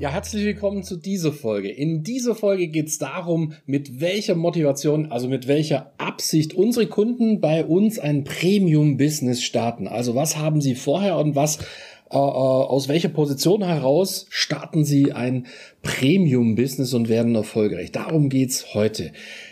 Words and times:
Ja, 0.00 0.12
herzlich 0.12 0.44
willkommen 0.44 0.84
zu 0.84 0.94
dieser 0.94 1.32
Folge. 1.32 1.70
In 1.70 2.04
dieser 2.04 2.36
Folge 2.36 2.68
geht 2.68 2.86
es 2.86 2.98
darum, 2.98 3.54
mit 3.66 4.00
welcher 4.00 4.36
Motivation, 4.36 5.10
also 5.10 5.26
mit 5.26 5.48
welcher 5.48 5.90
Absicht 5.98 6.54
unsere 6.54 6.86
Kunden 6.86 7.40
bei 7.40 7.64
uns 7.64 7.98
ein 7.98 8.22
Premium-Business 8.22 9.42
starten. 9.42 9.88
Also 9.88 10.14
was 10.14 10.36
haben 10.36 10.60
sie 10.60 10.76
vorher 10.76 11.16
und 11.16 11.34
was 11.34 11.56
äh, 12.12 12.16
äh 12.16 12.16
aus 12.16 12.86
welcher 12.86 13.08
Position 13.08 13.64
heraus 13.64 14.26
starten 14.30 14.84
sie 14.84 15.10
ein 15.10 15.46
Premium-Business 15.82 16.94
und 16.94 17.08
werden 17.08 17.34
erfolgreich. 17.34 17.90
Darum 17.90 18.28
geht's 18.28 18.74
heute. 18.74 19.10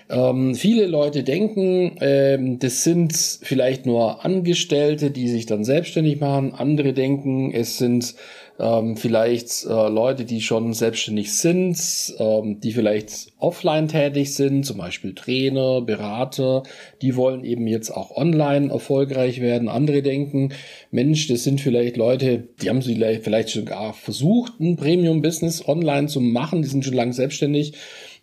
Ähm, 0.08 0.54
viele 0.54 0.86
Leute 0.86 1.24
denken, 1.24 1.96
ähm, 2.00 2.60
das 2.60 2.84
sind 2.84 3.12
vielleicht 3.14 3.84
nur 3.84 4.24
Angestellte, 4.24 5.10
die 5.10 5.28
sich 5.28 5.46
dann 5.46 5.64
selbstständig 5.64 6.20
machen. 6.20 6.54
Andere 6.54 6.92
denken, 6.92 7.50
es 7.52 7.78
sind 7.78 8.14
ähm, 8.58 8.96
vielleicht 8.96 9.64
äh, 9.64 9.88
Leute, 9.88 10.24
die 10.24 10.40
schon 10.40 10.72
selbstständig 10.72 11.34
sind, 11.34 11.78
ähm, 12.18 12.60
die 12.60 12.72
vielleicht 12.72 13.32
offline 13.38 13.88
tätig 13.88 14.34
sind, 14.34 14.64
zum 14.64 14.78
Beispiel 14.78 15.14
Trainer, 15.14 15.80
Berater, 15.82 16.62
die 17.02 17.16
wollen 17.16 17.44
eben 17.44 17.66
jetzt 17.66 17.90
auch 17.90 18.16
online 18.16 18.70
erfolgreich 18.70 19.40
werden. 19.40 19.68
Andere 19.68 20.02
denken, 20.02 20.50
Mensch, 20.90 21.28
das 21.28 21.44
sind 21.44 21.60
vielleicht 21.60 21.96
Leute, 21.96 22.48
die 22.62 22.70
haben 22.70 22.82
vielleicht, 22.82 23.24
vielleicht 23.24 23.50
schon 23.50 23.66
gar 23.66 23.92
versucht, 23.92 24.58
ein 24.60 24.76
Premium-Business 24.76 25.68
online 25.68 26.08
zu 26.08 26.20
machen, 26.20 26.62
die 26.62 26.68
sind 26.68 26.84
schon 26.84 26.94
lange 26.94 27.12
selbstständig 27.12 27.74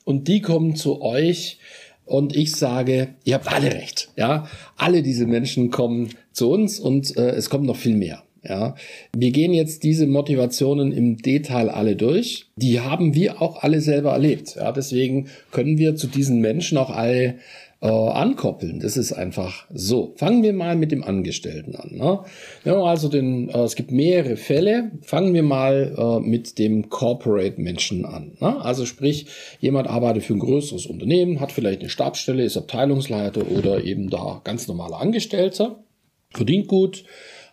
und 0.04 0.28
die 0.28 0.42
kommen 0.42 0.76
zu 0.76 1.02
euch 1.02 1.60
und 2.06 2.36
ich 2.36 2.52
sage, 2.56 3.16
ihr 3.24 3.36
habt 3.36 3.52
alle 3.52 3.74
recht. 3.74 4.10
Ja, 4.18 4.48
alle 4.76 5.04
diese 5.04 5.26
Menschen 5.26 5.72
kommen 5.72 6.10
zu 6.32 6.52
uns 6.52 6.80
und 6.80 7.16
äh, 7.18 7.32
es 7.32 7.50
kommt 7.50 7.66
noch 7.66 7.78
viel 7.78 7.96
mehr. 7.96 8.24
Ja, 8.48 8.76
wir 9.16 9.32
gehen 9.32 9.54
jetzt 9.54 9.84
diese 9.84 10.06
Motivationen 10.06 10.92
im 10.92 11.18
Detail 11.18 11.70
alle 11.70 11.96
durch. 11.96 12.48
Die 12.58 12.82
haben 12.82 13.16
wir 13.16 13.42
auch 13.42 13.64
alle 13.64 13.80
selber 13.80 14.12
erlebt. 14.12 14.56
Ja, 14.56 14.72
deswegen 14.72 15.28
können 15.52 15.78
wir 15.78 15.96
zu 15.96 16.08
diesen 16.08 16.42
Menschen 16.42 16.78
auch 16.78 16.90
alle 16.90 17.36
äh, 17.84 17.88
ankoppeln. 17.88 18.80
Das 18.80 18.96
ist 18.96 19.12
einfach 19.12 19.66
so. 19.74 20.14
Fangen 20.16 20.42
wir 20.42 20.54
mal 20.54 20.76
mit 20.76 20.92
dem 20.92 21.04
Angestellten 21.04 21.76
an. 21.76 21.92
Ne? 21.94 22.20
Ja, 22.64 22.82
also 22.82 23.10
den, 23.10 23.50
äh, 23.50 23.60
es 23.60 23.76
gibt 23.76 23.92
mehrere 23.92 24.38
Fälle. 24.38 24.92
Fangen 25.02 25.34
wir 25.34 25.44
mal 25.44 25.94
äh, 25.98 26.20
mit 26.28 26.60
dem 26.60 26.90
Corporate-Menschen 26.90 28.06
an. 28.06 28.38
Ne? 28.40 28.64
Also 28.64 28.86
sprich, 28.86 29.28
jemand 29.60 29.88
arbeitet 29.88 30.24
für 30.24 30.34
ein 30.34 30.40
größeres 30.40 30.86
Unternehmen, 30.86 31.42
hat 31.42 31.52
vielleicht 31.52 31.82
eine 31.82 31.90
Stabsstelle, 31.90 32.44
ist 32.44 32.56
Abteilungsleiter 32.56 33.50
oder 33.52 33.84
eben 33.84 34.10
da 34.10 34.40
ganz 34.46 34.68
normaler 34.70 35.02
Angestellter, 35.02 35.84
verdient 36.32 36.68
gut 36.68 37.04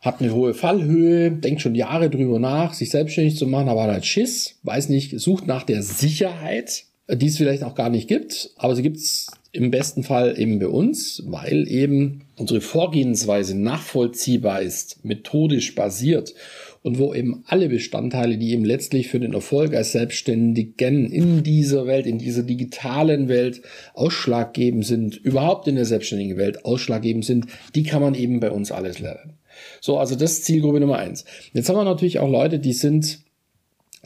hat 0.00 0.20
eine 0.20 0.34
hohe 0.34 0.54
Fallhöhe, 0.54 1.30
denkt 1.30 1.60
schon 1.60 1.74
Jahre 1.74 2.08
drüber 2.08 2.38
nach, 2.38 2.72
sich 2.72 2.90
selbstständig 2.90 3.36
zu 3.36 3.46
machen, 3.46 3.68
aber 3.68 3.82
hat 3.82 3.90
halt 3.90 4.06
Schiss, 4.06 4.58
weiß 4.62 4.88
nicht, 4.88 5.18
sucht 5.20 5.46
nach 5.46 5.62
der 5.62 5.82
Sicherheit, 5.82 6.84
die 7.08 7.26
es 7.26 7.36
vielleicht 7.36 7.62
auch 7.64 7.74
gar 7.74 7.90
nicht 7.90 8.08
gibt, 8.08 8.50
aber 8.56 8.74
sie 8.74 8.82
gibt 8.82 8.96
es 8.96 9.26
im 9.52 9.70
besten 9.70 10.04
Fall 10.04 10.38
eben 10.38 10.60
bei 10.60 10.68
uns, 10.68 11.24
weil 11.26 11.66
eben 11.68 12.22
unsere 12.36 12.60
Vorgehensweise 12.60 13.58
nachvollziehbar 13.58 14.62
ist, 14.62 15.04
methodisch 15.04 15.74
basiert 15.74 16.34
und 16.82 16.98
wo 16.98 17.12
eben 17.12 17.42
alle 17.46 17.68
Bestandteile, 17.68 18.38
die 18.38 18.52
eben 18.52 18.64
letztlich 18.64 19.08
für 19.08 19.18
den 19.18 19.34
Erfolg 19.34 19.74
als 19.74 19.92
Selbstständigen 19.92 21.10
in 21.10 21.42
dieser 21.42 21.86
Welt, 21.86 22.06
in 22.06 22.18
dieser 22.18 22.44
digitalen 22.44 23.28
Welt 23.28 23.60
ausschlaggebend 23.94 24.86
sind, 24.86 25.16
überhaupt 25.16 25.66
in 25.66 25.74
der 25.74 25.84
selbstständigen 25.84 26.36
Welt 26.36 26.64
ausschlaggebend 26.64 27.24
sind, 27.24 27.46
die 27.74 27.82
kann 27.82 28.00
man 28.00 28.14
eben 28.14 28.38
bei 28.40 28.52
uns 28.52 28.70
alles 28.70 29.00
lernen. 29.00 29.39
So, 29.80 29.98
also 29.98 30.14
das 30.14 30.32
ist 30.32 30.44
Zielgruppe 30.44 30.80
Nummer 30.80 30.98
eins. 30.98 31.24
Jetzt 31.52 31.68
haben 31.68 31.76
wir 31.76 31.84
natürlich 31.84 32.18
auch 32.18 32.30
Leute, 32.30 32.58
die 32.58 32.72
sind, 32.72 33.20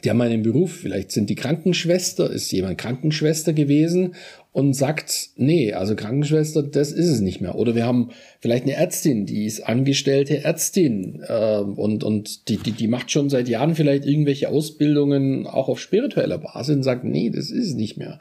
die 0.03 0.09
haben 0.09 0.21
einen 0.21 0.43
Beruf, 0.43 0.71
vielleicht 0.71 1.11
sind 1.11 1.29
die 1.29 1.35
Krankenschwester, 1.35 2.29
ist 2.29 2.51
jemand 2.51 2.77
Krankenschwester 2.77 3.53
gewesen 3.53 4.15
und 4.55 4.71
sagt, 4.71 5.31
nee, 5.35 5.73
also 5.73 5.97
Krankenschwester, 5.97 6.63
das 6.63 6.93
ist 6.93 7.09
es 7.09 7.19
nicht 7.19 7.41
mehr. 7.41 7.55
Oder 7.55 7.75
wir 7.75 7.85
haben 7.85 8.11
vielleicht 8.39 8.63
eine 8.63 8.77
Ärztin, 8.77 9.25
die 9.25 9.43
ist 9.43 9.59
angestellte 9.59 10.45
Ärztin 10.45 11.21
äh, 11.27 11.57
und, 11.57 12.05
und 12.05 12.47
die, 12.47 12.55
die, 12.55 12.71
die 12.71 12.87
macht 12.87 13.11
schon 13.11 13.29
seit 13.29 13.49
Jahren 13.49 13.75
vielleicht 13.75 14.05
irgendwelche 14.05 14.47
Ausbildungen 14.47 15.45
auch 15.45 15.67
auf 15.67 15.81
spiritueller 15.81 16.37
Basis 16.37 16.77
und 16.77 16.83
sagt, 16.83 17.03
nee, 17.03 17.29
das 17.31 17.51
ist 17.51 17.67
es 17.67 17.73
nicht 17.73 17.97
mehr. 17.97 18.17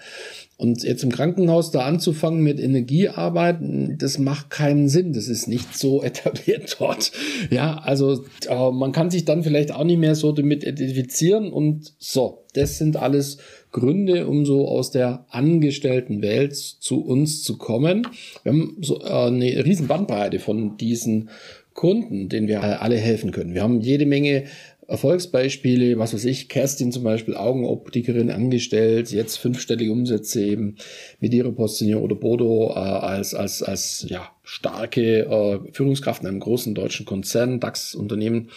Und 0.56 0.82
jetzt 0.82 1.04
im 1.04 1.12
Krankenhaus 1.12 1.70
da 1.70 1.84
anzufangen 1.84 2.42
mit 2.42 2.58
Energiearbeit, 2.58 3.58
das 3.98 4.18
macht 4.18 4.50
keinen 4.50 4.88
Sinn. 4.88 5.12
Das 5.12 5.28
ist 5.28 5.46
nicht 5.46 5.78
so 5.78 6.02
etabliert 6.02 6.76
dort. 6.80 7.12
Ja, 7.50 7.78
also 7.78 8.24
äh, 8.48 8.70
man 8.72 8.90
kann 8.90 9.10
sich 9.10 9.24
dann 9.24 9.44
vielleicht 9.44 9.70
auch 9.70 9.84
nicht 9.84 9.98
mehr 9.98 10.16
so 10.16 10.32
damit 10.32 10.64
identifizieren 10.64 11.52
und 11.52 11.94
so. 11.98 12.44
Das 12.54 12.78
sind 12.78 12.96
alles 12.96 13.38
Gründe, 13.74 14.28
um 14.28 14.46
so 14.46 14.68
aus 14.68 14.92
der 14.92 15.26
angestellten 15.28 16.22
Welt 16.22 16.54
zu 16.54 17.04
uns 17.04 17.42
zu 17.42 17.58
kommen. 17.58 18.06
Wir 18.44 18.52
haben 18.52 18.78
so 18.80 19.00
äh, 19.00 19.26
eine 19.26 19.64
riesen 19.64 19.88
Bandbreite 19.88 20.38
von 20.38 20.76
diesen 20.76 21.28
Kunden, 21.74 22.28
denen 22.28 22.46
wir 22.46 22.62
alle 22.80 22.96
helfen 22.96 23.32
können. 23.32 23.52
Wir 23.52 23.64
haben 23.64 23.80
jede 23.80 24.06
Menge 24.06 24.44
Erfolgsbeispiele, 24.86 25.98
was 25.98 26.14
weiß 26.14 26.24
ich, 26.26 26.48
Kerstin 26.48 26.92
zum 26.92 27.02
Beispiel, 27.02 27.34
Augenoptikerin 27.34 28.30
angestellt, 28.30 29.10
jetzt 29.10 29.38
fünfstellige 29.38 29.90
Umsätze 29.90 30.44
eben 30.44 30.76
mit 31.20 31.34
ihrer 31.34 31.50
Position 31.50 32.02
oder 32.02 32.14
Bodo 32.14 32.70
äh, 32.70 32.78
als, 32.78 33.34
als, 33.34 33.62
als 33.62 34.06
ja, 34.08 34.30
starke 34.44 35.20
äh, 35.20 35.72
Führungskraft 35.72 36.22
in 36.22 36.28
einem 36.28 36.40
großen 36.40 36.74
deutschen 36.74 37.06
Konzern, 37.06 37.58
DAX-Unternehmen, 37.60 38.50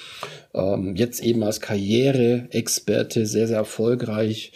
ähm, 0.53 0.95
jetzt 0.95 1.23
eben 1.23 1.41
als 1.43 1.61
Karriere-Experte 1.61 3.25
sehr, 3.25 3.47
sehr 3.47 3.57
erfolgreich, 3.57 4.51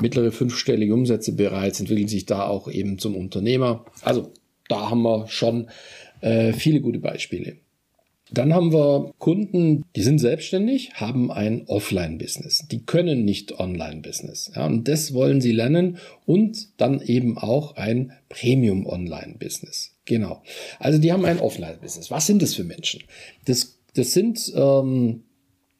mittlere 0.00 0.32
fünfstellige 0.32 0.94
Umsätze 0.94 1.32
bereits, 1.32 1.80
entwickeln 1.80 2.08
sich 2.08 2.26
da 2.26 2.46
auch 2.46 2.70
eben 2.70 2.98
zum 2.98 3.16
Unternehmer. 3.16 3.84
Also 4.02 4.32
da 4.68 4.90
haben 4.90 5.02
wir 5.02 5.28
schon 5.28 5.68
äh, 6.20 6.52
viele 6.52 6.80
gute 6.80 6.98
Beispiele. 6.98 7.56
Dann 8.32 8.54
haben 8.54 8.72
wir 8.72 9.12
Kunden, 9.18 9.84
die 9.94 10.02
sind 10.02 10.18
selbstständig, 10.18 10.94
haben 10.94 11.30
ein 11.30 11.66
Offline-Business. 11.66 12.66
Die 12.70 12.86
können 12.86 13.26
nicht 13.26 13.60
Online-Business. 13.60 14.52
Ja, 14.56 14.64
und 14.66 14.88
das 14.88 15.12
wollen 15.12 15.42
sie 15.42 15.52
lernen 15.52 15.98
und 16.24 16.80
dann 16.80 17.02
eben 17.02 17.36
auch 17.36 17.76
ein 17.76 18.12
Premium-Online-Business. 18.30 19.96
Genau. 20.06 20.42
Also 20.78 20.98
die 20.98 21.12
haben 21.12 21.26
ein 21.26 21.40
Offline-Business. 21.40 22.10
Was 22.10 22.26
sind 22.26 22.40
das 22.40 22.54
für 22.54 22.64
Menschen? 22.64 23.02
Das, 23.44 23.78
das 23.94 24.12
sind 24.12 24.50
ähm, 24.56 25.24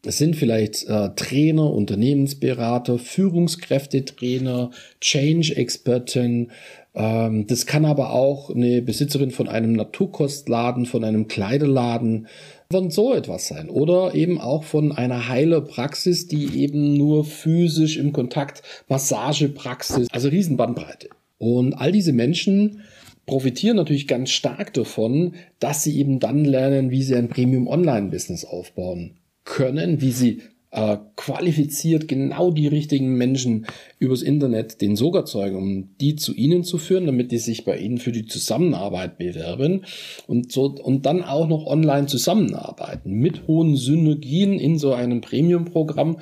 das 0.03 0.19
sind 0.19 0.37
vielleicht 0.37 0.89
äh, 0.89 1.11
Trainer, 1.15 1.73
Unternehmensberater, 1.73 2.99
Führungskräftetrainer, 2.99 4.71
Change-Experten, 5.01 6.51
ähm, 6.95 7.47
das 7.47 7.67
kann 7.67 7.85
aber 7.85 8.13
auch 8.13 8.51
eine 8.51 8.83
Besitzerin 8.83 9.31
von 9.31 9.49
einem 9.49 9.73
Naturkostladen, 9.73 10.87
von 10.87 11.05
einem 11.05 11.29
Kleiderladen, 11.29 12.27
von 12.71 12.91
so 12.91 13.15
etwas 13.15 13.49
sein. 13.49 13.71
Oder 13.71 14.15
eben 14.15 14.41
auch 14.41 14.65
von 14.65 14.93
einer 14.93 15.29
Heilerpraxis, 15.29 16.27
die 16.27 16.61
eben 16.61 16.95
nur 16.95 17.25
physisch 17.25 17.97
im 17.97 18.13
Kontakt, 18.13 18.63
Massagepraxis, 18.89 20.09
also 20.11 20.29
Riesenbandbreite. 20.29 21.09
Und 21.39 21.75
all 21.75 21.93
diese 21.93 22.13
Menschen 22.13 22.83
profitieren 23.27 23.77
natürlich 23.77 24.09
ganz 24.09 24.31
stark 24.31 24.75
davon, 24.75 25.35
dass 25.61 25.85
sie 25.85 25.99
eben 25.99 26.19
dann 26.21 26.45
lernen, 26.45 26.91
wie 26.91 27.03
sie 27.03 27.15
ein 27.15 27.29
Premium-Online-Business 27.29 28.45
aufbauen 28.45 29.19
können, 29.45 30.01
wie 30.01 30.13
sie 30.13 30.43
äh, 30.73 30.97
qualifiziert 31.17 32.09
genau 32.09 32.51
die 32.51 32.67
richtigen 32.67 33.15
Menschen 33.15 33.67
übers 33.99 34.23
Internet 34.23 34.81
den 34.81 34.97
Sog 34.97 35.15
erzeugen, 35.17 35.57
um 35.57 35.97
die 36.01 36.17
zu 36.17 36.35
ihnen 36.35 36.65
zu 36.65 36.79
führen, 36.79 37.07
damit 37.07 37.31
die 37.31 37.39
sich 37.39 37.65
bei 37.65 37.77
ihnen 37.77 37.99
für 37.99 38.11
die 38.11 38.25
Zusammenarbeit 38.25 39.19
bewerben 39.19 39.85
und 40.27 40.51
so 40.51 40.67
und 40.67 41.05
dann 41.05 41.23
auch 41.23 41.47
noch 41.47 41.67
online 41.67 42.07
zusammenarbeiten 42.07 43.13
mit 43.13 43.47
hohen 43.47 43.77
Synergien 43.77 44.59
in 44.59 44.79
so 44.79 44.95
einem 44.95 45.21
Premium-Programm. 45.21 46.21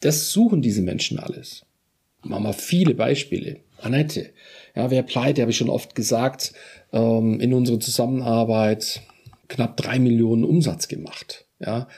Das 0.00 0.32
suchen 0.32 0.62
diese 0.62 0.82
Menschen 0.82 1.18
alles. 1.18 1.66
Machen 2.22 2.44
wir 2.44 2.54
viele 2.54 2.94
Beispiele. 2.94 3.58
Annette, 3.78 4.30
ja, 4.74 4.90
wer 4.90 5.02
pleite, 5.02 5.42
habe 5.42 5.50
ich 5.50 5.56
schon 5.58 5.68
oft 5.68 5.94
gesagt, 5.94 6.54
ähm, 6.92 7.40
in 7.40 7.52
unserer 7.52 7.80
Zusammenarbeit 7.80 9.02
knapp 9.48 9.76
drei 9.76 9.98
Millionen 9.98 10.44
Umsatz 10.44 10.88
gemacht. 10.88 11.46
Ja, 11.60 11.88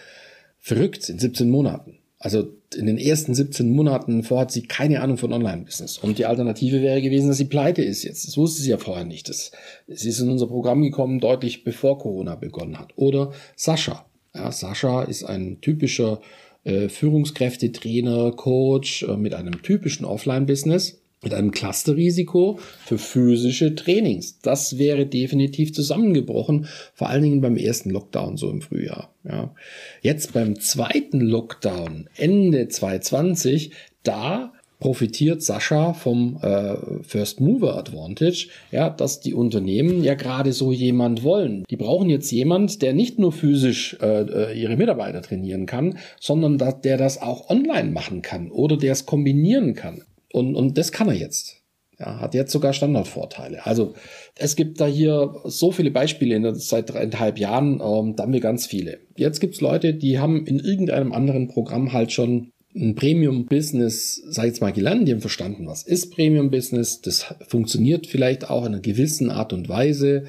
verrückt 0.64 1.10
in 1.10 1.18
17 1.18 1.50
Monaten. 1.50 1.98
Also 2.18 2.54
in 2.74 2.86
den 2.86 2.96
ersten 2.96 3.34
17 3.34 3.70
Monaten 3.70 4.22
vor 4.22 4.40
hat 4.40 4.50
sie 4.50 4.62
keine 4.62 5.02
Ahnung 5.02 5.18
von 5.18 5.30
Online-Business. 5.34 5.98
Und 5.98 6.16
die 6.16 6.24
Alternative 6.24 6.80
wäre 6.80 7.02
gewesen, 7.02 7.28
dass 7.28 7.36
sie 7.36 7.44
pleite 7.44 7.82
ist 7.82 8.02
jetzt. 8.02 8.26
Das 8.26 8.38
wusste 8.38 8.62
sie 8.62 8.70
ja 8.70 8.78
vorher 8.78 9.04
nicht. 9.04 9.28
Das, 9.28 9.52
sie 9.86 10.08
ist 10.08 10.20
in 10.20 10.30
unser 10.30 10.46
Programm 10.46 10.82
gekommen, 10.82 11.20
deutlich 11.20 11.64
bevor 11.64 11.98
Corona 11.98 12.34
begonnen 12.34 12.78
hat. 12.78 12.94
Oder 12.96 13.32
Sascha. 13.56 14.06
Ja, 14.34 14.50
Sascha 14.50 15.02
ist 15.02 15.24
ein 15.24 15.60
typischer 15.60 16.22
äh, 16.64 16.88
Führungskräftetrainer, 16.88 18.32
Coach 18.32 19.02
äh, 19.02 19.18
mit 19.18 19.34
einem 19.34 19.60
typischen 19.60 20.06
Offline-Business 20.06 21.03
mit 21.24 21.34
einem 21.34 21.50
Clusterrisiko 21.50 22.58
für 22.84 22.98
physische 22.98 23.74
Trainings. 23.74 24.38
Das 24.40 24.78
wäre 24.78 25.06
definitiv 25.06 25.72
zusammengebrochen, 25.72 26.66
vor 26.94 27.08
allen 27.08 27.22
Dingen 27.22 27.40
beim 27.40 27.56
ersten 27.56 27.90
Lockdown 27.90 28.36
so 28.36 28.50
im 28.50 28.60
Frühjahr. 28.60 29.12
Ja. 29.24 29.54
Jetzt 30.02 30.32
beim 30.32 30.60
zweiten 30.60 31.20
Lockdown 31.20 32.08
Ende 32.16 32.68
2020, 32.68 33.72
da 34.02 34.52
profitiert 34.80 35.42
Sascha 35.42 35.94
vom 35.94 36.38
äh, 36.42 36.76
First 37.02 37.40
Mover 37.40 37.78
Advantage, 37.78 38.48
ja, 38.70 38.90
dass 38.90 39.20
die 39.20 39.32
Unternehmen 39.32 40.04
ja 40.04 40.14
gerade 40.14 40.52
so 40.52 40.72
jemand 40.72 41.22
wollen. 41.22 41.64
Die 41.70 41.76
brauchen 41.76 42.10
jetzt 42.10 42.30
jemand, 42.30 42.82
der 42.82 42.92
nicht 42.92 43.18
nur 43.18 43.32
physisch 43.32 43.96
äh, 44.02 44.22
äh 44.22 44.60
ihre 44.60 44.76
Mitarbeiter 44.76 45.22
trainieren 45.22 45.64
kann, 45.64 45.96
sondern 46.20 46.58
dass 46.58 46.82
der 46.82 46.98
das 46.98 47.22
auch 47.22 47.48
online 47.48 47.92
machen 47.92 48.20
kann 48.20 48.50
oder 48.50 48.76
der 48.76 48.92
es 48.92 49.06
kombinieren 49.06 49.72
kann. 49.72 50.02
Und, 50.34 50.56
und 50.56 50.76
das 50.76 50.90
kann 50.90 51.08
er 51.08 51.14
jetzt. 51.14 51.62
Ja, 51.96 52.18
hat 52.18 52.34
jetzt 52.34 52.50
sogar 52.50 52.72
Standardvorteile. 52.72 53.64
Also 53.64 53.94
es 54.34 54.56
gibt 54.56 54.80
da 54.80 54.86
hier 54.86 55.36
so 55.44 55.70
viele 55.70 55.92
Beispiele 55.92 56.34
in 56.34 56.42
der, 56.42 56.56
seit 56.56 56.90
dreieinhalb 56.90 57.38
Jahren, 57.38 57.74
ähm, 57.74 58.16
da 58.16 58.24
haben 58.24 58.32
wir 58.32 58.40
ganz 58.40 58.66
viele. 58.66 58.98
Jetzt 59.16 59.38
gibt's 59.38 59.60
Leute, 59.60 59.94
die 59.94 60.18
haben 60.18 60.44
in 60.44 60.58
irgendeinem 60.58 61.12
anderen 61.12 61.46
Programm 61.46 61.92
halt 61.92 62.10
schon 62.10 62.50
ein 62.74 62.96
Premium-Business, 62.96 64.24
sag 64.26 64.46
ich 64.46 64.48
jetzt 64.48 64.60
mal, 64.60 64.72
gelernt, 64.72 65.06
die 65.06 65.12
haben 65.12 65.20
verstanden, 65.20 65.68
was 65.68 65.84
ist 65.84 66.10
Premium-Business, 66.12 67.00
das 67.00 67.32
funktioniert 67.46 68.08
vielleicht 68.08 68.50
auch 68.50 68.62
in 68.62 68.72
einer 68.72 68.80
gewissen 68.80 69.30
Art 69.30 69.52
und 69.52 69.68
Weise 69.68 70.24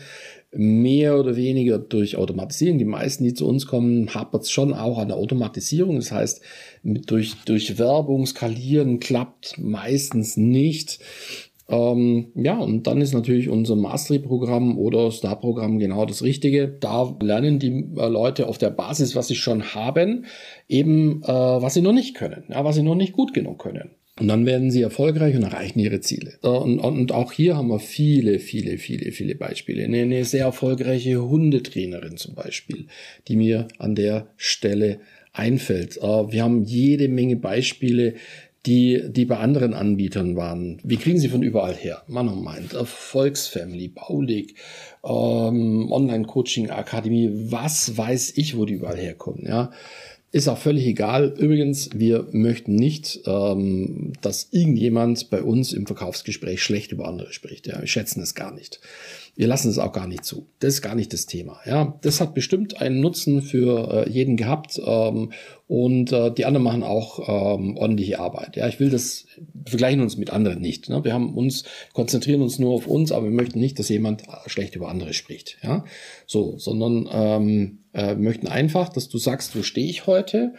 mehr 0.57 1.19
oder 1.19 1.35
weniger 1.35 1.77
durch 1.77 2.17
Automatisierung. 2.17 2.77
Die 2.77 2.85
meisten, 2.85 3.23
die 3.23 3.33
zu 3.33 3.47
uns 3.47 3.67
kommen, 3.67 4.13
hapert 4.13 4.43
es 4.43 4.51
schon 4.51 4.73
auch 4.73 4.97
an 4.97 5.09
der 5.09 5.17
Automatisierung. 5.17 5.97
Das 5.97 6.11
heißt, 6.11 6.41
mit, 6.83 7.11
durch, 7.11 7.35
durch 7.45 7.77
Werbung 7.77 8.25
skalieren 8.25 8.99
klappt 8.99 9.57
meistens 9.57 10.37
nicht. 10.37 10.99
Ähm, 11.67 12.27
ja, 12.35 12.57
und 12.57 12.85
dann 12.85 13.01
ist 13.01 13.13
natürlich 13.13 13.49
unser 13.49 13.75
Mastery-Programm 13.75 14.77
oder 14.77 15.09
Star-Programm 15.11 15.79
genau 15.79 16.05
das 16.05 16.21
Richtige. 16.21 16.67
Da 16.67 17.15
lernen 17.21 17.57
die 17.57 17.85
äh, 17.97 18.07
Leute 18.07 18.47
auf 18.47 18.57
der 18.57 18.69
Basis, 18.69 19.15
was 19.15 19.27
sie 19.27 19.35
schon 19.35 19.73
haben, 19.73 20.25
eben 20.69 21.23
äh, 21.23 21.27
was 21.27 21.73
sie 21.73 21.81
noch 21.81 21.93
nicht 21.93 22.15
können, 22.15 22.43
ja, 22.49 22.63
was 22.63 22.75
sie 22.75 22.83
noch 22.83 22.95
nicht 22.95 23.13
gut 23.13 23.33
genug 23.33 23.59
können. 23.59 23.91
Und 24.17 24.29
dann 24.29 24.45
werden 24.45 24.71
sie 24.71 24.81
erfolgreich 24.81 25.35
und 25.35 25.43
erreichen 25.43 25.79
ihre 25.79 25.99
Ziele. 25.99 26.37
Und, 26.41 26.79
und 26.79 27.11
auch 27.11 27.33
hier 27.33 27.57
haben 27.57 27.67
wir 27.67 27.79
viele, 27.79 28.39
viele, 28.39 28.77
viele, 28.77 29.11
viele 29.11 29.35
Beispiele. 29.35 29.83
Eine, 29.83 30.03
eine 30.03 30.23
sehr 30.23 30.45
erfolgreiche 30.45 31.21
Hundetrainerin 31.21 32.15
zum 32.15 32.33
Beispiel, 32.33 32.87
die 33.27 33.35
mir 33.35 33.67
an 33.77 33.93
der 33.93 34.27
Stelle 34.37 34.99
einfällt. 35.33 35.97
Wir 35.97 36.43
haben 36.43 36.63
jede 36.63 37.09
Menge 37.09 37.35
Beispiele, 37.35 38.13
die, 38.65 39.01
die 39.09 39.25
bei 39.25 39.37
anderen 39.37 39.73
Anbietern 39.73 40.35
waren. 40.35 40.79
Wir 40.83 40.97
kriegen 40.97 41.19
sie 41.19 41.29
von 41.29 41.43
überall 41.43 41.75
her. 41.75 42.03
Man 42.07 42.29
und 42.29 42.43
meint, 42.43 42.73
Erfolgsfamily, 42.73 43.89
Baulig, 43.89 44.55
ähm, 45.03 45.91
Online-Coaching, 45.91 46.69
Akademie, 46.71 47.29
was 47.33 47.97
weiß 47.97 48.37
ich, 48.37 48.57
wo 48.57 48.65
die 48.65 48.75
überall 48.75 48.97
herkommen, 48.97 49.45
ja. 49.45 49.71
Ist 50.35 50.49
auch 50.49 50.57
völlig 50.57 50.85
egal. 50.85 51.33
Übrigens, 51.37 51.91
wir 51.95 52.27
möchten 52.33 52.75
nicht, 52.75 53.21
ähm, 53.25 54.11
dass 54.19 54.49
irgendjemand 54.51 55.29
bei 55.29 55.41
uns 55.41 55.71
im 55.71 55.85
Verkaufsgespräch 55.85 56.61
schlecht 56.61 56.91
über 56.91 57.07
andere 57.07 57.31
spricht. 57.31 57.67
Ja, 57.67 57.79
wir 57.79 57.87
schätzen 57.87 58.21
es 58.21 58.35
gar 58.35 58.53
nicht. 58.53 58.81
Wir 59.35 59.47
lassen 59.47 59.69
es 59.69 59.79
auch 59.79 59.91
gar 59.91 60.07
nicht 60.07 60.23
zu. 60.23 60.47
Das 60.59 60.75
ist 60.75 60.81
gar 60.81 60.95
nicht 60.95 61.11
das 61.11 61.25
Thema. 61.25 61.59
Ja, 61.65 61.97
das 62.01 62.21
hat 62.21 62.33
bestimmt 62.33 62.81
einen 62.81 63.01
Nutzen 63.01 63.41
für 63.41 64.05
äh, 64.05 64.09
jeden 64.09 64.37
gehabt 64.37 64.79
ähm, 64.83 65.33
und 65.67 66.11
äh, 66.13 66.31
die 66.31 66.45
anderen 66.45 66.63
machen 66.63 66.83
auch 66.83 67.19
ähm, 67.27 67.75
ordentliche 67.75 68.19
Arbeit. 68.19 68.55
Ja, 68.55 68.67
ich 68.67 68.79
will 68.79 68.89
das 68.89 69.25
vergleichen 69.65 70.01
uns 70.01 70.15
mit 70.15 70.29
anderen 70.29 70.61
nicht. 70.61 70.87
Ne? 70.87 71.03
Wir 71.03 71.13
haben 71.13 71.35
uns 71.35 71.65
konzentrieren 71.93 72.41
uns 72.41 72.59
nur 72.59 72.73
auf 72.73 72.87
uns, 72.87 73.11
aber 73.11 73.25
wir 73.25 73.31
möchten 73.31 73.59
nicht, 73.59 73.77
dass 73.77 73.89
jemand 73.89 74.23
schlecht 74.45 74.75
über 74.75 74.87
andere 74.87 75.13
spricht. 75.13 75.57
Ja, 75.61 75.83
so, 76.25 76.57
sondern 76.57 77.09
ähm, 77.11 77.79
äh, 77.93 78.15
möchten 78.15 78.47
einfach, 78.47 78.89
dass 78.89 79.09
du 79.09 79.17
sagst, 79.17 79.55
wo 79.57 79.63
stehe 79.63 79.87
ich 79.87 80.07
heute? 80.07 80.53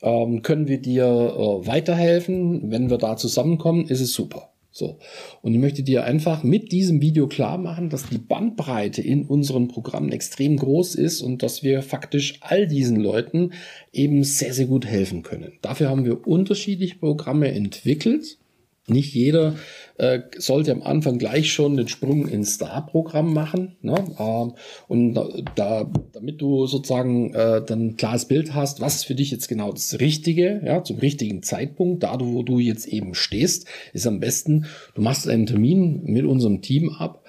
Ähm, 0.00 0.42
können 0.42 0.66
wir 0.66 0.80
dir 0.80 1.04
äh, 1.04 1.66
weiterhelfen? 1.66 2.70
Wenn 2.70 2.88
wir 2.88 2.98
da 2.98 3.16
zusammenkommen, 3.16 3.86
ist 3.86 4.00
es 4.00 4.14
super. 4.14 4.53
So. 4.76 4.98
Und 5.40 5.54
ich 5.54 5.60
möchte 5.60 5.84
dir 5.84 6.02
einfach 6.02 6.42
mit 6.42 6.72
diesem 6.72 7.00
Video 7.00 7.28
klar 7.28 7.58
machen, 7.58 7.90
dass 7.90 8.08
die 8.08 8.18
Bandbreite 8.18 9.02
in 9.02 9.24
unseren 9.24 9.68
Programmen 9.68 10.10
extrem 10.10 10.56
groß 10.56 10.96
ist 10.96 11.22
und 11.22 11.44
dass 11.44 11.62
wir 11.62 11.80
faktisch 11.80 12.38
all 12.40 12.66
diesen 12.66 12.96
Leuten 12.96 13.52
eben 13.92 14.24
sehr, 14.24 14.52
sehr 14.52 14.66
gut 14.66 14.84
helfen 14.84 15.22
können. 15.22 15.52
Dafür 15.62 15.90
haben 15.90 16.04
wir 16.04 16.26
unterschiedliche 16.26 16.96
Programme 16.96 17.52
entwickelt 17.52 18.38
nicht 18.86 19.14
jeder 19.14 19.56
äh, 19.96 20.20
sollte 20.36 20.72
am 20.72 20.82
Anfang 20.82 21.18
gleich 21.18 21.52
schon 21.52 21.76
den 21.76 21.88
Sprung 21.88 22.28
ins 22.28 22.54
Star-Programm 22.54 23.32
machen. 23.32 23.76
Ne? 23.80 23.94
Ähm, 24.18 24.54
und 24.88 25.14
da, 25.54 25.90
damit 26.12 26.40
du 26.40 26.66
sozusagen 26.66 27.32
äh, 27.32 27.62
dann 27.64 27.86
ein 27.86 27.96
klares 27.96 28.26
Bild 28.26 28.54
hast, 28.54 28.80
was 28.80 29.04
für 29.04 29.14
dich 29.14 29.30
jetzt 29.30 29.48
genau 29.48 29.72
das 29.72 30.00
Richtige, 30.00 30.60
ja, 30.64 30.84
zum 30.84 30.98
richtigen 30.98 31.42
Zeitpunkt, 31.42 32.02
da 32.02 32.18
wo 32.20 32.42
du 32.42 32.58
jetzt 32.58 32.86
eben 32.86 33.14
stehst, 33.14 33.66
ist 33.92 34.06
am 34.06 34.20
besten, 34.20 34.66
du 34.94 35.02
machst 35.02 35.28
einen 35.28 35.46
Termin 35.46 36.02
mit 36.04 36.24
unserem 36.24 36.60
Team 36.60 36.90
ab 36.90 37.24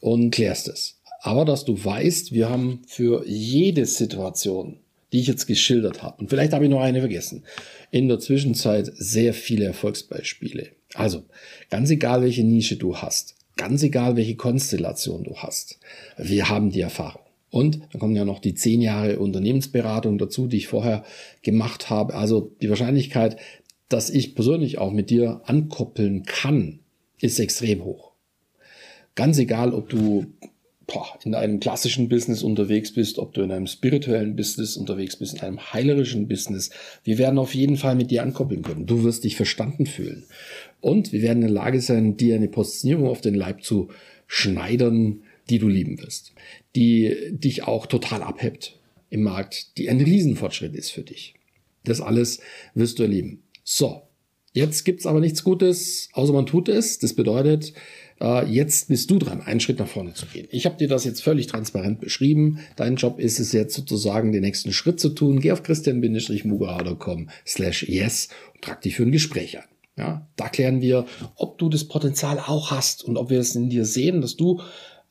und 0.00 0.30
klärst 0.30 0.68
es. 0.68 1.00
Aber 1.20 1.44
dass 1.44 1.64
du 1.64 1.82
weißt, 1.82 2.32
wir 2.32 2.48
haben 2.48 2.82
für 2.86 3.24
jede 3.26 3.86
Situation 3.86 4.78
die 5.12 5.20
ich 5.20 5.28
jetzt 5.28 5.46
geschildert 5.46 6.02
habe. 6.02 6.20
Und 6.20 6.28
vielleicht 6.28 6.52
habe 6.52 6.64
ich 6.64 6.70
noch 6.70 6.80
eine 6.80 7.00
vergessen. 7.00 7.44
In 7.90 8.08
der 8.08 8.18
Zwischenzeit 8.18 8.90
sehr 8.96 9.32
viele 9.32 9.64
Erfolgsbeispiele. 9.64 10.75
Also, 10.96 11.24
ganz 11.70 11.90
egal, 11.90 12.22
welche 12.22 12.44
Nische 12.44 12.76
du 12.76 12.96
hast, 12.96 13.36
ganz 13.56 13.82
egal, 13.82 14.16
welche 14.16 14.36
Konstellation 14.36 15.24
du 15.24 15.36
hast, 15.36 15.78
wir 16.16 16.48
haben 16.48 16.70
die 16.70 16.80
Erfahrung. 16.80 17.22
Und 17.50 17.80
dann 17.92 18.00
kommen 18.00 18.16
ja 18.16 18.24
noch 18.24 18.40
die 18.40 18.54
zehn 18.54 18.80
Jahre 18.80 19.18
Unternehmensberatung 19.18 20.18
dazu, 20.18 20.46
die 20.46 20.58
ich 20.58 20.68
vorher 20.68 21.04
gemacht 21.42 21.90
habe. 21.90 22.14
Also 22.14 22.52
die 22.60 22.68
Wahrscheinlichkeit, 22.68 23.36
dass 23.88 24.10
ich 24.10 24.34
persönlich 24.34 24.78
auch 24.78 24.92
mit 24.92 25.10
dir 25.10 25.42
ankoppeln 25.44 26.24
kann, 26.24 26.80
ist 27.20 27.38
extrem 27.38 27.84
hoch. 27.84 28.12
Ganz 29.14 29.38
egal, 29.38 29.72
ob 29.72 29.88
du 29.88 30.26
boah, 30.86 31.18
in 31.24 31.34
einem 31.34 31.60
klassischen 31.60 32.08
Business 32.08 32.42
unterwegs 32.42 32.92
bist, 32.92 33.18
ob 33.18 33.34
du 33.34 33.42
in 33.42 33.50
einem 33.50 33.66
spirituellen 33.66 34.36
Business 34.36 34.76
unterwegs 34.76 35.16
bist, 35.16 35.34
in 35.34 35.40
einem 35.40 35.72
heilerischen 35.72 36.28
Business. 36.28 36.70
Wir 37.02 37.18
werden 37.18 37.38
auf 37.38 37.54
jeden 37.54 37.76
Fall 37.76 37.96
mit 37.96 38.10
dir 38.10 38.22
ankoppeln 38.22 38.62
können. 38.62 38.86
Du 38.86 39.02
wirst 39.02 39.24
dich 39.24 39.36
verstanden 39.36 39.86
fühlen. 39.86 40.24
Und 40.80 41.12
wir 41.12 41.22
werden 41.22 41.42
in 41.42 41.48
der 41.48 41.62
Lage 41.62 41.80
sein, 41.80 42.16
dir 42.16 42.36
eine 42.36 42.48
Positionierung 42.48 43.08
auf 43.08 43.20
den 43.20 43.34
Leib 43.34 43.64
zu 43.64 43.88
schneidern, 44.26 45.22
die 45.50 45.58
du 45.58 45.68
lieben 45.68 46.00
wirst. 46.00 46.32
Die 46.74 47.14
dich 47.30 47.64
auch 47.64 47.86
total 47.86 48.22
abhebt 48.22 48.78
im 49.10 49.22
Markt, 49.22 49.78
die 49.78 49.88
ein 49.88 50.00
Riesenfortschritt 50.00 50.74
ist 50.74 50.90
für 50.90 51.02
dich. 51.02 51.34
Das 51.84 52.00
alles 52.00 52.40
wirst 52.74 52.98
du 52.98 53.04
erleben. 53.04 53.42
So, 53.64 54.02
jetzt 54.56 54.84
gibt's 54.84 55.06
aber 55.06 55.20
nichts 55.20 55.44
Gutes, 55.44 56.08
außer 56.12 56.32
man 56.32 56.46
tut 56.46 56.68
es. 56.68 56.98
Das 56.98 57.14
bedeutet, 57.14 57.72
äh, 58.20 58.44
jetzt 58.46 58.88
bist 58.88 59.10
du 59.10 59.18
dran, 59.18 59.42
einen 59.42 59.60
Schritt 59.60 59.78
nach 59.78 59.86
vorne 59.86 60.14
zu 60.14 60.26
gehen. 60.26 60.48
Ich 60.50 60.66
habe 60.66 60.76
dir 60.76 60.88
das 60.88 61.04
jetzt 61.04 61.22
völlig 61.22 61.46
transparent 61.46 62.00
beschrieben. 62.00 62.58
Dein 62.76 62.96
Job 62.96 63.20
ist 63.20 63.38
es 63.38 63.52
jetzt 63.52 63.74
sozusagen, 63.74 64.32
den 64.32 64.42
nächsten 64.42 64.72
Schritt 64.72 64.98
zu 64.98 65.10
tun. 65.10 65.40
Geh 65.40 65.52
auf 65.52 65.62
christian-mugerau.com 65.62 67.28
slash 67.46 67.88
yes 67.88 68.28
und 68.54 68.62
trag 68.62 68.80
dich 68.80 68.96
für 68.96 69.04
ein 69.04 69.12
Gespräch 69.12 69.58
ein. 69.58 69.64
Ja, 69.98 70.26
da 70.36 70.48
klären 70.48 70.82
wir, 70.82 71.06
ob 71.36 71.56
du 71.56 71.70
das 71.70 71.84
Potenzial 71.84 72.38
auch 72.38 72.70
hast 72.70 73.02
und 73.02 73.16
ob 73.16 73.30
wir 73.30 73.40
es 73.40 73.56
in 73.56 73.70
dir 73.70 73.86
sehen, 73.86 74.20
dass 74.20 74.36
du 74.36 74.60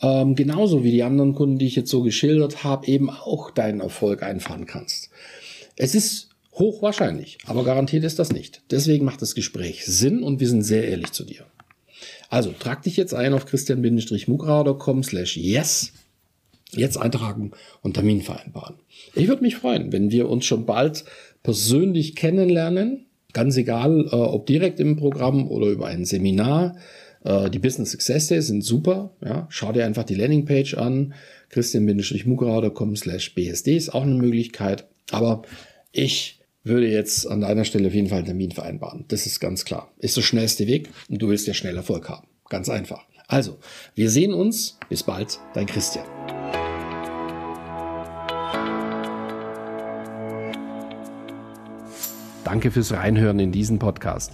ähm, 0.01 0.35
genauso 0.35 0.83
wie 0.83 0.91
die 0.91 1.03
anderen 1.03 1.33
Kunden, 1.33 1.57
die 1.57 1.65
ich 1.65 1.75
jetzt 1.75 1.89
so 1.89 2.03
geschildert 2.03 2.63
habe, 2.63 2.85
eben 2.87 3.09
auch 3.09 3.49
deinen 3.49 3.79
Erfolg 3.79 4.21
einfahren 4.21 4.65
kannst. 4.65 5.09
Es 5.75 5.95
ist 5.95 6.34
hochwahrscheinlich, 6.55 7.37
aber 7.45 7.63
garantiert 7.63 8.03
ist 8.03 8.19
das 8.19 8.31
nicht. 8.31 8.61
Deswegen 8.71 9.05
macht 9.05 9.21
das 9.21 9.35
Gespräch 9.35 9.85
Sinn 9.85 10.23
und 10.23 10.39
wir 10.39 10.47
sind 10.47 10.63
sehr 10.63 10.87
ehrlich 10.87 11.11
zu 11.11 11.23
dir. 11.23 11.45
Also 12.29 12.53
trag 12.57 12.81
dich 12.83 12.97
jetzt 12.97 13.13
ein 13.13 13.33
auf 13.33 13.45
christian-mugrauer.com 13.45 15.03
slash 15.03 15.37
yes. 15.37 15.93
Jetzt 16.71 16.97
eintragen 16.97 17.51
und 17.81 17.93
Termin 17.93 18.21
vereinbaren. 18.21 18.75
Ich 19.13 19.27
würde 19.27 19.43
mich 19.43 19.55
freuen, 19.55 19.93
wenn 19.93 20.11
wir 20.11 20.27
uns 20.27 20.45
schon 20.45 20.65
bald 20.65 21.05
persönlich 21.43 22.15
kennenlernen. 22.15 23.05
Ganz 23.33 23.55
egal, 23.55 24.07
äh, 24.11 24.15
ob 24.15 24.45
direkt 24.45 24.79
im 24.79 24.97
Programm 24.97 25.47
oder 25.49 25.67
über 25.67 25.87
ein 25.87 26.05
Seminar. 26.05 26.75
Äh, 27.23 27.49
die 27.49 27.59
Business 27.59 27.91
Success 27.91 28.27
Days 28.27 28.47
sind 28.47 28.63
super. 28.63 29.11
Ja, 29.23 29.47
schau 29.49 29.71
dir 29.71 29.85
einfach 29.85 30.03
die 30.03 30.15
Landingpage 30.15 30.73
an. 30.75 31.13
christian-mugrauer.com 31.49 32.95
slash 32.95 33.35
bsd 33.35 33.77
ist 33.77 33.93
auch 33.93 34.03
eine 34.03 34.15
Möglichkeit. 34.15 34.85
Aber 35.11 35.43
ich 35.91 36.39
würde 36.65 36.87
jetzt 36.87 37.27
an 37.27 37.41
deiner 37.41 37.63
Stelle 37.63 37.87
auf 37.87 37.93
jeden 37.93 38.09
Fall 38.09 38.17
einen 38.17 38.27
Termin 38.27 38.51
vereinbaren. 38.51 39.05
Das 39.07 39.25
ist 39.25 39.39
ganz 39.39 39.65
klar. 39.65 39.91
Ist 39.99 40.17
der 40.17 40.23
schnellste 40.23 40.67
Weg 40.67 40.89
und 41.09 41.21
du 41.21 41.29
willst 41.29 41.47
ja 41.47 41.53
schnell 41.53 41.77
Erfolg 41.77 42.09
haben. 42.09 42.27
Ganz 42.49 42.69
einfach. 42.69 43.05
Also, 43.27 43.59
wir 43.93 44.09
sehen 44.09 44.33
uns. 44.33 44.77
Bis 44.89 45.03
bald, 45.03 45.39
dein 45.53 45.67
Christian. 45.67 46.05
Danke 52.43 52.71
fürs 52.71 52.91
Reinhören 52.91 53.39
in 53.39 53.51
diesen 53.51 53.79
Podcast. 53.79 54.33